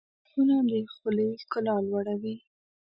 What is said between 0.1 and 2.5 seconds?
•غاښونه د خولې ښکلا لوړوي.